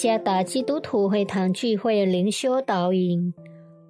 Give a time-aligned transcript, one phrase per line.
[0.00, 3.34] 加达基督徒会堂聚会灵修导引，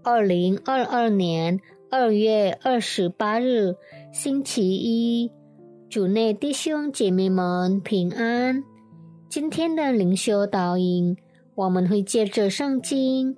[0.02, 3.76] 二零二二年二月二十八日
[4.12, 5.30] 星期一，
[5.88, 8.64] 主内弟兄姐妹们平安。
[9.28, 11.16] 今天的灵修导引，
[11.54, 13.36] 我们会借着圣经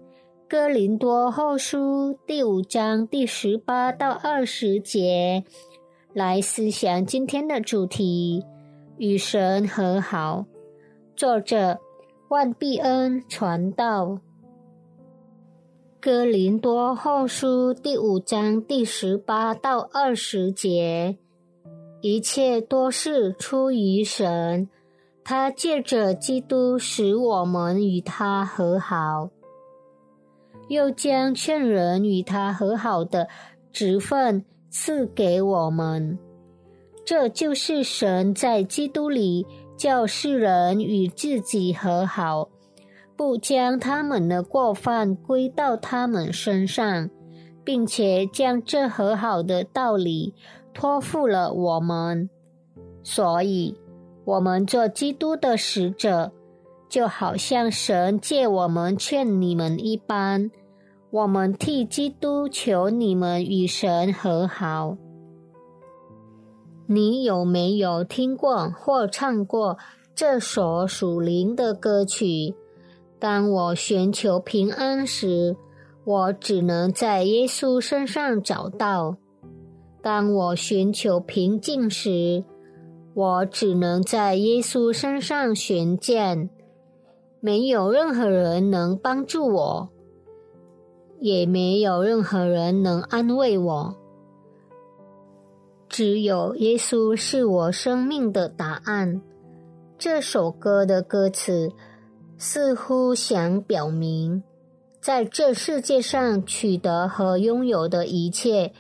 [0.48, 5.44] 哥林多后书第五章第十八到二十节
[6.14, 8.42] 来思想今天的主题：
[8.96, 10.46] 与神和好。
[11.14, 11.78] 作者
[12.32, 14.06] 万必恩传道，
[16.00, 21.18] 《哥林多后书》第五章第十八到二十节，
[22.00, 24.66] 一切多是出于神，
[25.22, 29.28] 他借着基督使我们与他和好，
[30.68, 33.28] 又将劝人与他和好的
[33.70, 36.18] 职分赐给我们。
[37.04, 39.46] 这就是神在基督里。
[39.82, 42.48] 叫世人与自己和好，
[43.16, 47.10] 不将他们的过犯归到他们身上，
[47.64, 50.34] 并且将这和好的道理
[50.72, 52.30] 托付了我们。
[53.02, 53.76] 所以，
[54.24, 56.30] 我们做基督的使者，
[56.88, 60.48] 就好像神借我们劝你们一般，
[61.10, 64.96] 我们替基督求你们与神和好。
[66.94, 69.78] 你有没有听过或唱过
[70.14, 72.54] 这首属灵的歌曲？
[73.18, 75.56] 当我寻求平安时，
[76.04, 79.16] 我只能在耶稣身上找到；
[80.02, 82.44] 当我寻求平静时，
[83.14, 86.50] 我只能在耶稣身上寻见。
[87.40, 89.88] 没有任何人能帮助我，
[91.20, 93.96] 也没有任何人能安慰我。
[95.92, 99.20] 只有耶稣是我生命的答案。
[99.98, 101.70] 这首歌的歌词
[102.38, 104.42] 似乎想表明，
[105.02, 108.72] 在这世界上取得和拥有的一切，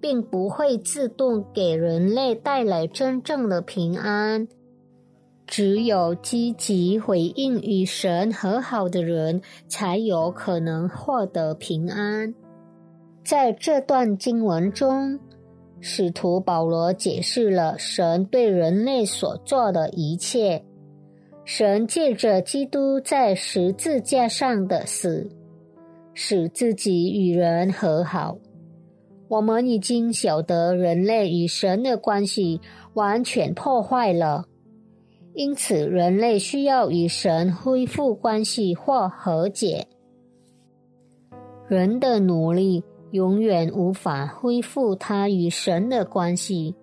[0.00, 4.46] 并不会自动给人类带来真正的平安。
[5.48, 12.32] 只有积极回应与神和好的人，才有可能获得平安。
[13.24, 15.18] 在这段经文中。
[15.80, 20.64] 使徒保罗解释了神对人类所做的一切。
[21.44, 25.28] 神借着基督在十字架上的死，
[26.14, 28.36] 使自己与人和好。
[29.26, 32.60] 我们已经晓得人类与神的关系
[32.94, 34.44] 完全破坏了，
[35.34, 39.86] 因此人类需要与神恢复关系或和解。
[41.68, 42.84] 人的努力。
[43.12, 46.74] 永远无法恢复他与神的关系，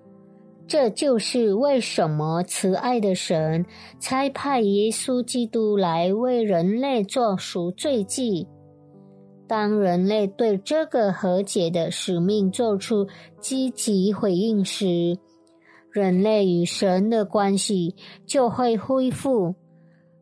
[0.68, 3.66] 这就是为什么慈爱的神
[4.00, 8.48] 差派耶稣基督来为人类做赎罪祭。
[9.48, 13.08] 当人类对这个和解的使命做出
[13.40, 15.18] 积极回应时，
[15.90, 17.96] 人类与神的关系
[18.26, 19.56] 就会恢复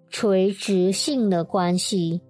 [0.09, 2.22] 垂直性的关系。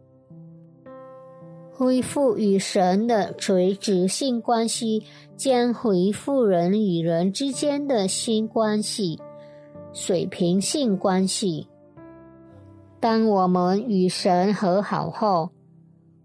[1.78, 5.04] 恢复与神的垂直性关系，
[5.36, 9.20] 将恢复人与人之间的新关系——
[9.92, 11.68] 水平性关系。
[13.02, 15.50] 当我们与神和好后，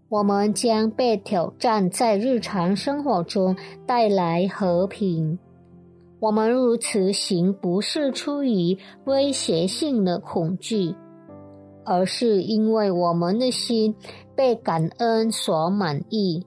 [0.07, 5.37] 我们将被挑战在日常生活中带来和平。
[6.21, 10.95] 我们如此行，不是出于威胁性的恐惧。
[11.83, 13.95] 而是因为我们的心
[14.35, 16.45] 被感恩所满意，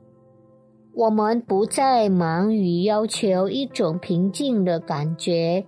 [0.95, 5.65] 我们不再忙于要求一种平静的感觉，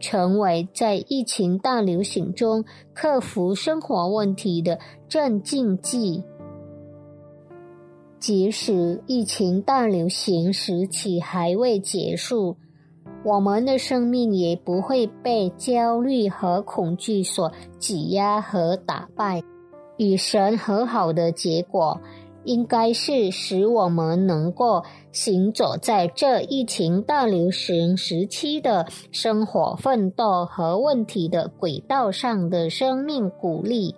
[0.00, 4.78] 成为在疫情大流行中克服生活问题的
[5.08, 6.22] 镇静剂。
[8.18, 12.56] 即使疫情大流行时期还未结束。
[13.24, 19.42] 我们的生命也不会被焦虑和恐惧所挤压和打败。
[19.96, 22.00] 与神和好的结果，
[22.44, 24.82] 应该是使我们能够
[25.12, 33.94] 行走在这疫情大流行时期的生活奋斗和问题的轨道上的生命鼓励。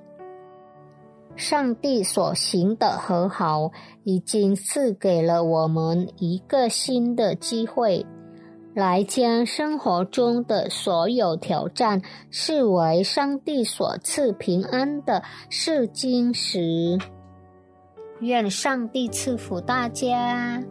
[1.34, 3.72] 上帝所行的和好，
[4.04, 8.06] 已经赐给了我们一个新的机会。
[8.76, 16.98] 来将生活中的所有挑战视为上帝所赐平安的试金石。
[18.20, 20.62] 愿上帝赐福大家。